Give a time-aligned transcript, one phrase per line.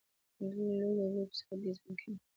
[0.49, 2.15] دوی لوګو او ویب سایټ ډیزاین کوي.